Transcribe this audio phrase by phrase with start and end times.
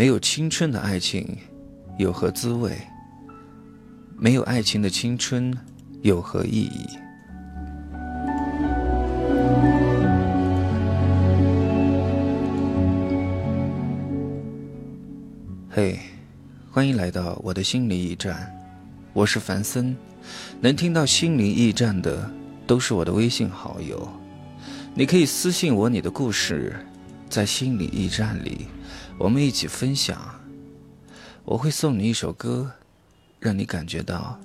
[0.00, 1.36] 没有青春的爱情，
[1.98, 2.74] 有何滋味？
[4.16, 5.54] 没有爱情的青春，
[6.00, 6.86] 有何意义？
[15.68, 15.98] 嘿，
[16.70, 18.50] 欢迎来到我的心灵驿站，
[19.12, 19.94] 我是凡森。
[20.62, 22.30] 能听到心灵驿站的，
[22.66, 24.08] 都是我的微信好友。
[24.94, 26.74] 你可以私信我你的故事，
[27.28, 28.66] 在心灵驿站里。
[29.20, 30.18] 我们一起分享，
[31.44, 32.72] 我会送你一首歌，
[33.38, 34.40] 让你感觉到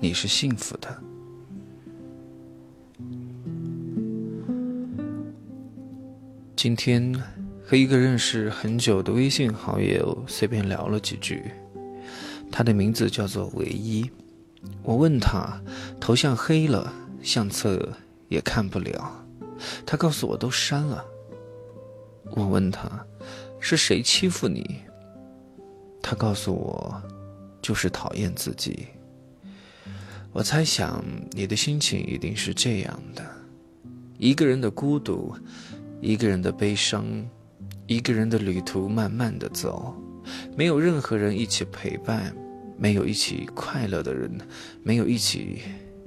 [0.00, 0.98] 你是幸福的。
[6.56, 7.14] 今天
[7.66, 11.42] 和一个认识很久的微信好友随便聊了几句，
[12.50, 14.10] 他的名字叫做唯一。
[14.82, 15.60] 我问他，
[16.00, 16.90] 头像黑了，
[17.22, 17.86] 相册
[18.30, 19.26] 也看不了，
[19.84, 21.04] 他告诉我都删了。
[22.30, 23.06] 我问他。
[23.66, 24.82] 是谁欺负你？
[26.02, 27.02] 他告诉我，
[27.62, 28.88] 就是讨厌自己。
[30.34, 33.24] 我猜想你的心情一定是这样的：
[34.18, 35.34] 一个人的孤独，
[36.02, 37.06] 一个人的悲伤，
[37.86, 39.94] 一个人的旅途慢慢的走，
[40.54, 42.36] 没有任何人一起陪伴，
[42.76, 44.30] 没有一起快乐的人，
[44.82, 45.62] 没有一起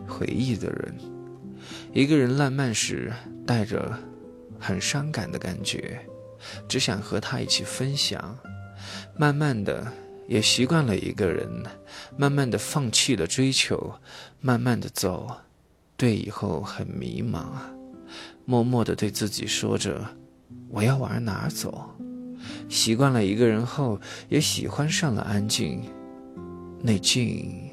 [0.07, 0.95] 回忆的人。
[1.91, 3.11] 一个人浪漫时，
[3.47, 3.97] 带着
[4.59, 5.99] 很伤感的感觉。
[6.67, 8.37] 只想和他一起分享，
[9.15, 9.91] 慢慢的
[10.27, 11.49] 也习惯了一个人，
[12.17, 13.93] 慢慢的放弃了追求，
[14.39, 15.29] 慢慢的走，
[15.95, 17.45] 对以后很迷茫，
[18.45, 20.05] 默默的对自己说着
[20.69, 21.89] ：“我要往哪儿走？”
[22.69, 23.99] 习惯了一个人后，
[24.29, 25.81] 也喜欢上了安静，
[26.81, 27.71] 那静，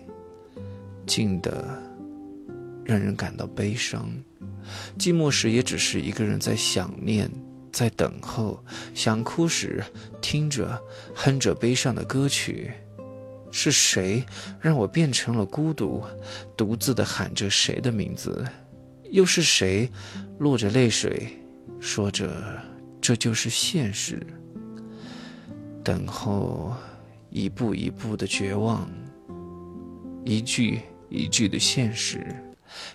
[1.06, 1.82] 静的
[2.84, 4.10] 让人感到悲伤，
[4.98, 7.30] 寂寞时也只是一个人在想念。
[7.74, 9.82] 在等候，想哭时，
[10.22, 10.80] 听着
[11.12, 12.70] 哼着悲伤的歌曲，
[13.50, 14.24] 是谁
[14.60, 16.04] 让我变成了孤独，
[16.56, 18.46] 独自的喊着谁的名字？
[19.10, 19.90] 又是谁
[20.38, 21.36] 落着泪水，
[21.80, 22.32] 说着
[23.00, 24.24] 这就是现实？
[25.82, 26.76] 等候，
[27.30, 28.88] 一步一步的绝望，
[30.24, 32.24] 一句一句的现实，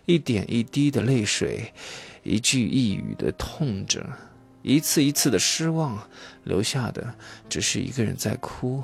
[0.05, 1.73] 一点一滴的泪水，
[2.23, 4.01] 一句一语的痛着。
[4.69, 5.97] 一次一次的失望，
[6.43, 7.15] 留下的
[7.49, 8.83] 只是一个人在哭，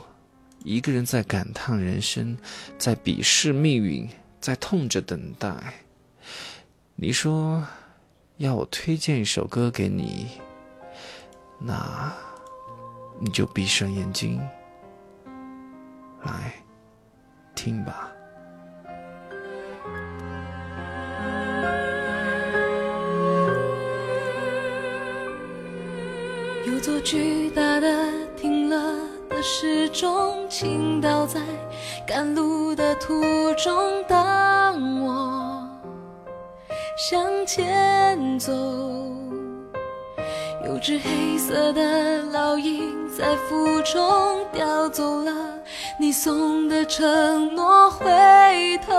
[0.64, 2.36] 一个人在感叹人生，
[2.76, 4.10] 在鄙视命运，
[4.42, 5.76] 在痛着等待。
[6.96, 7.64] 你说
[8.38, 10.28] 要我推荐一首歌给你，
[11.60, 12.12] 那
[13.20, 14.42] 你就闭上眼睛
[16.24, 16.52] 来
[17.54, 18.15] 听吧。
[26.66, 28.76] 有座巨大的停了
[29.30, 31.40] 的时钟，倾倒在
[32.08, 33.22] 赶路的途
[33.54, 34.04] 中。
[34.08, 35.64] 当我
[36.98, 38.52] 向前走，
[40.66, 45.32] 有只黑色的老鹰在腹中叼走了
[46.00, 47.92] 你送的承诺。
[47.92, 48.10] 回
[48.88, 48.94] 头，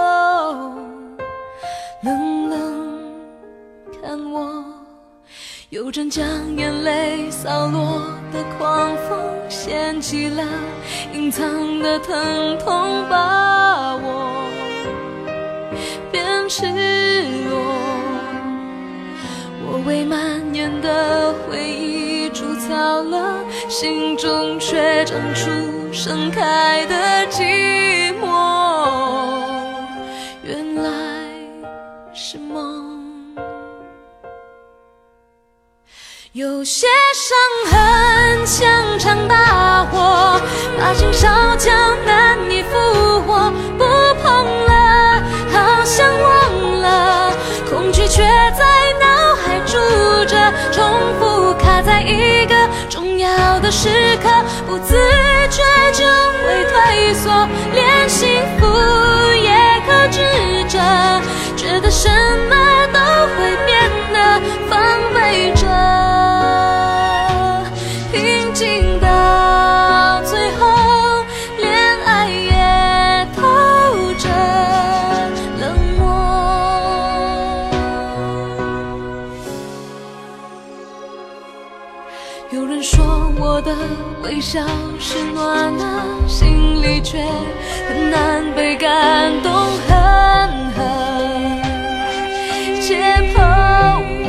[2.04, 3.00] 冷冷
[4.00, 4.75] 看我。
[5.70, 6.24] 有阵将
[6.56, 8.00] 眼泪扫落
[8.32, 9.18] 的狂风，
[9.48, 10.44] 掀起了
[11.12, 14.48] 隐藏的疼痛，把我
[16.12, 16.66] 变赤
[17.48, 17.58] 裸。
[19.66, 25.50] 我为蔓延的回忆筑草了，心中却长出
[25.92, 28.05] 盛开的寂
[36.36, 40.38] 有些伤痕像场大火，
[40.78, 41.72] 把心烧焦，
[42.04, 42.76] 难以复
[43.22, 43.50] 活。
[43.78, 43.84] 不
[84.36, 84.60] 微笑
[85.00, 85.84] 是暖的，
[86.28, 87.24] 心里却
[87.88, 89.50] 很难被感动。
[89.88, 89.96] 狠
[90.76, 90.84] 狠
[92.82, 92.98] 解
[93.34, 93.40] 剖
[94.26, 94.28] 我，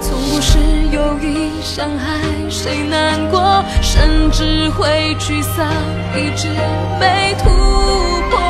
[0.00, 0.56] 从不是
[0.90, 1.50] 有意。
[1.62, 2.16] 伤害
[2.48, 5.68] 谁难过，甚至会沮丧，
[6.16, 6.48] 一直
[6.98, 7.50] 没突
[8.30, 8.40] 破，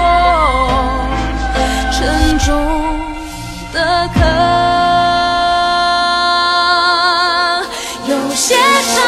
[1.91, 2.55] 沉重
[3.73, 4.20] 的壳。
[8.08, 9.02] 有些伤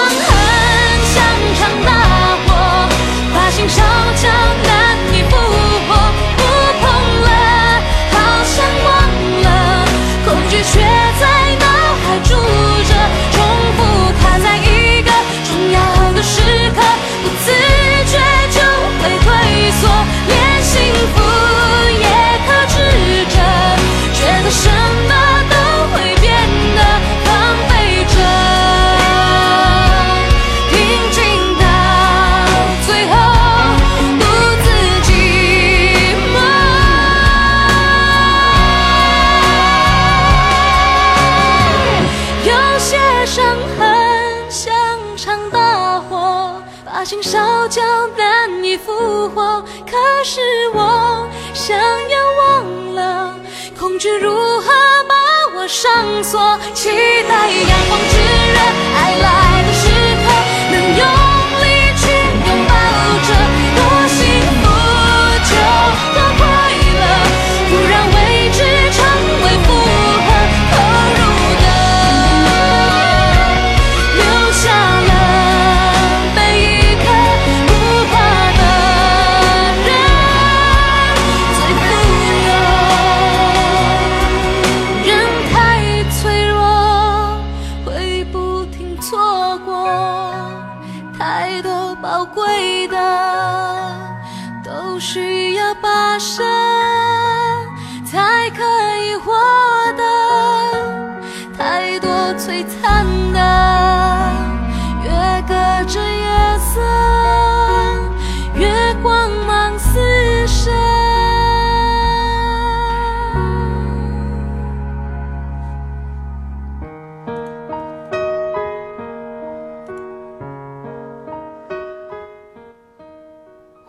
[43.25, 43.45] 伤
[43.79, 44.75] 痕像
[45.17, 47.81] 场大火，把心烧焦，
[48.17, 49.63] 难以复活。
[49.89, 50.41] 可是
[50.75, 53.35] 我想要忘了，
[53.79, 54.73] 恐惧如何
[55.09, 55.15] 把
[55.55, 55.91] 我上
[56.23, 56.59] 锁？
[56.75, 56.91] 期
[57.29, 58.19] 待阳光炙
[58.53, 58.59] 热，
[58.97, 59.62] 爱来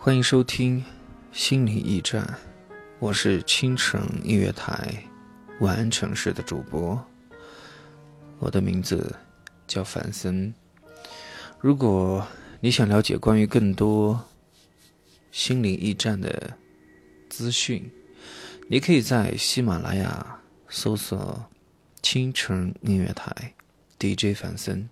[0.04, 0.84] 欢迎收听
[1.32, 2.38] 心灵驿站，
[2.98, 5.02] 我是清城音乐台
[5.60, 7.02] 晚安城市的主播，
[8.38, 9.16] 我的名字
[9.66, 10.52] 叫樊森。
[11.58, 12.26] 如果
[12.60, 14.22] 你想了解关于更多
[15.32, 16.52] 心灵驿站的
[17.30, 17.90] 资讯，
[18.68, 21.42] 你可以在喜马拉雅搜索
[22.02, 23.54] “清城音乐台
[23.98, 24.86] ”DJ 樊森。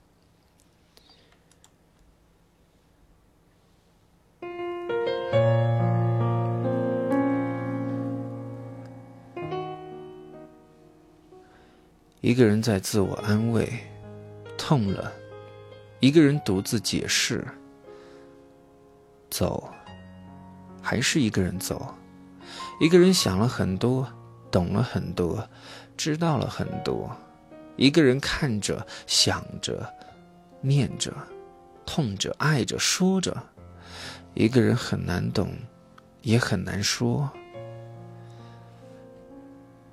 [12.22, 13.68] 一个人在自我安慰，
[14.56, 15.10] 痛了；
[15.98, 17.44] 一个人独自解释，
[19.28, 19.68] 走，
[20.80, 21.92] 还是一个人走。
[22.78, 24.06] 一个人想了很多，
[24.52, 25.44] 懂了很多，
[25.96, 27.10] 知道了很多。
[27.74, 29.92] 一个人看着、想着、
[30.60, 31.12] 念着、
[31.84, 33.36] 痛着、爱着、说着。
[34.34, 35.50] 一个人很难懂，
[36.20, 37.28] 也很难说。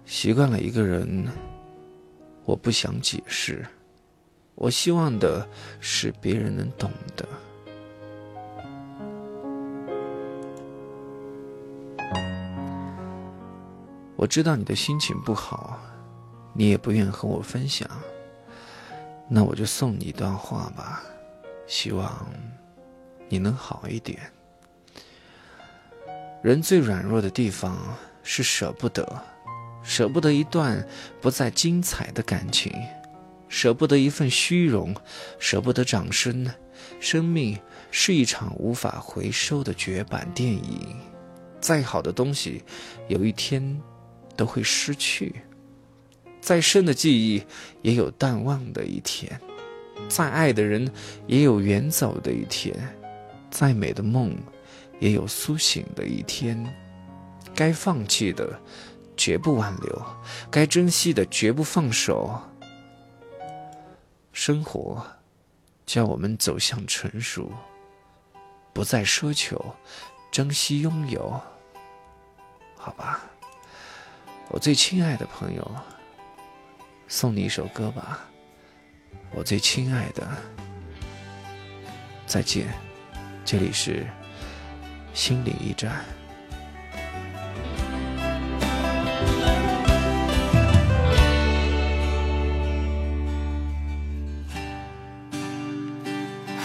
[0.05, 1.27] 习惯了一个人。
[2.49, 3.63] 我不想解释，
[4.55, 5.47] 我希望的
[5.79, 7.27] 是别人能懂的。
[14.15, 15.79] 我知道你的心情不好，
[16.51, 17.87] 你也不愿和我分享，
[19.29, 21.03] 那我就送你一段话吧，
[21.67, 22.27] 希望
[23.27, 24.19] 你能好一点。
[26.41, 27.77] 人最软弱的地方
[28.23, 29.05] 是舍不得。
[29.81, 30.85] 舍不得一段
[31.21, 32.71] 不再精彩的感情，
[33.47, 34.95] 舍不得一份虚荣，
[35.39, 36.49] 舍不得掌声。
[36.99, 37.57] 生命
[37.91, 40.97] 是一场无法回收的绝版电影，
[41.59, 42.63] 再好的东西，
[43.07, 43.81] 有一天
[44.35, 45.31] 都会失去；
[46.39, 47.43] 再深的记忆，
[47.81, 49.29] 也有淡忘的一天；
[50.07, 50.89] 再爱的人，
[51.27, 52.73] 也有远走的一天；
[53.49, 54.35] 再美的梦，
[54.99, 56.65] 也有苏醒的一天。
[57.55, 58.57] 该放弃的。
[59.19, 60.05] 绝不挽留，
[60.49, 62.39] 该珍惜的绝不放手。
[64.31, 65.05] 生活
[65.85, 67.51] 叫我们走向成熟，
[68.71, 69.75] 不再奢求，
[70.31, 71.37] 珍惜拥有。
[72.77, 73.19] 好吧，
[74.47, 75.71] 我最亲爱的朋友，
[77.09, 78.25] 送你一首歌吧。
[79.31, 80.25] 我最亲爱的，
[82.25, 82.67] 再见。
[83.43, 84.07] 这里是
[85.13, 86.05] 心灵驿站。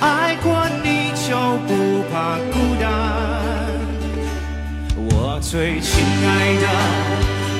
[0.00, 0.46] 爱过
[0.82, 1.28] 你就
[1.66, 1.70] 不
[2.10, 2.82] 怕孤单。
[4.96, 5.90] 我最亲
[6.26, 6.28] 爱
[6.62, 6.66] 的，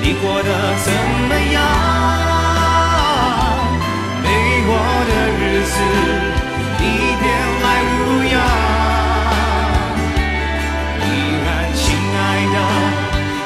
[0.02, 0.48] 你过得
[0.84, 0.86] 怎
[1.28, 1.60] 么样？
[4.22, 4.26] 没
[4.66, 4.70] 我
[5.08, 5.42] 的日
[5.72, 5.74] 子，
[6.78, 6.82] 你
[7.20, 7.24] 别
[7.62, 7.94] 来无
[8.32, 8.34] 恙。
[11.04, 11.06] 依
[11.44, 11.82] 然亲
[12.16, 12.20] 爱
[12.54, 12.56] 的，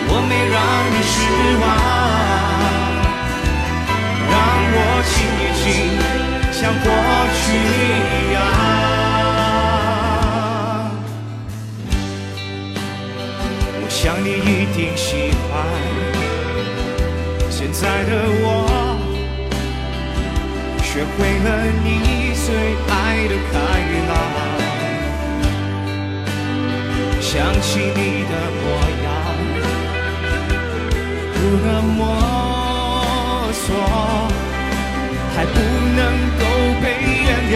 [0.08, 0.56] 我没让
[0.92, 1.14] 你失
[1.62, 1.64] 望。
[4.30, 4.34] 让
[4.72, 5.64] 我亲一亲，
[6.66, 6.90] 像过
[7.30, 8.36] 去一样。
[13.78, 15.48] 我想你一定喜欢
[17.48, 18.10] 现在的
[18.42, 18.44] 我。
[20.82, 21.48] 学会了
[21.84, 21.86] 你
[22.34, 22.46] 最
[22.90, 22.92] 爱
[23.28, 23.54] 的开
[24.08, 24.12] 朗，
[27.20, 27.30] 想
[27.60, 28.64] 起你的模
[29.04, 29.06] 样，
[31.32, 32.02] 不能摸
[35.36, 36.00] 还不能
[36.38, 36.44] 够
[36.80, 36.86] 被
[37.26, 37.55] 原谅。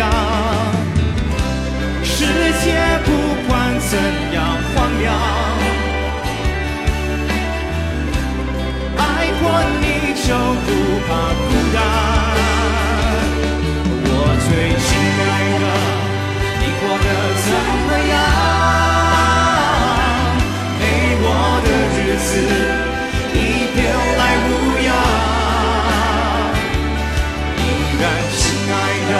[28.01, 28.43] 然亲
[28.73, 28.75] 爱
[29.11, 29.13] 的，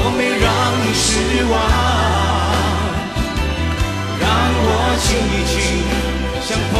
[0.00, 0.46] 我没让
[0.84, 1.08] 你失
[1.48, 1.52] 望。
[4.20, 4.24] 让
[4.60, 4.68] 我
[5.00, 5.56] 亲一亲，
[6.44, 6.76] 像朋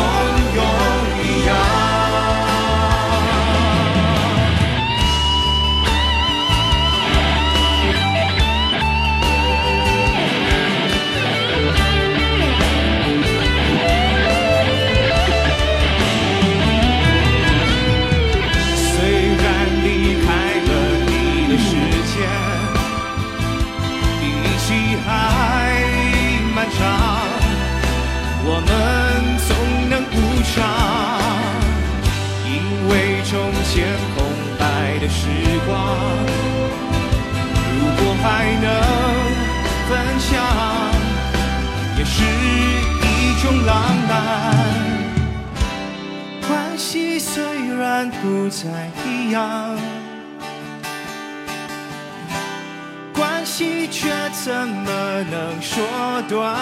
[46.78, 47.42] 关系虽
[47.76, 48.68] 然不再
[49.04, 49.76] 一样，
[53.12, 54.08] 关系却
[54.44, 55.85] 怎么能说
[56.28, 56.54] 断？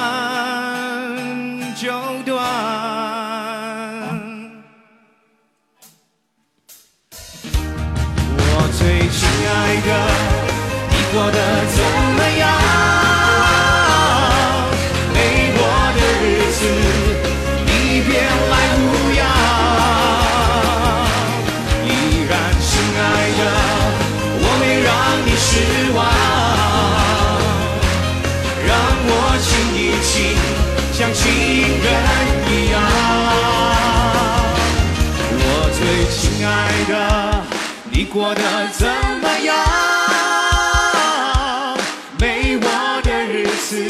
[1.74, 1.92] 就
[2.24, 2.34] 断。
[8.38, 9.90] 我最亲爱的，
[10.88, 11.36] 你过得
[11.76, 11.78] 怎
[38.06, 38.86] 过得怎
[39.20, 39.54] 么样？
[42.18, 43.84] 没我的日子，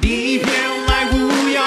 [0.00, 0.46] 你别
[0.88, 1.60] 来无恙。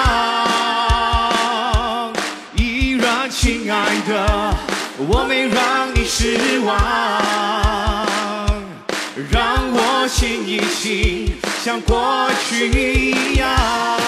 [2.56, 4.54] 依然亲爱的，
[4.98, 6.76] 我没让你失望。
[9.32, 11.34] 让我亲一亲，
[11.64, 13.99] 像过去一样。